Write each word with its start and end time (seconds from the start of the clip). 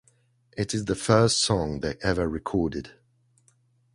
It 0.57 0.73
is 0.73 0.85
the 0.85 0.95
first 0.95 1.41
song 1.41 1.81
they 1.81 1.97
ever 2.01 2.27
recorded. 2.27 2.93